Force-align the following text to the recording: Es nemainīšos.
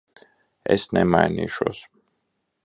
Es 0.75 0.87
nemainīšos. 0.99 1.83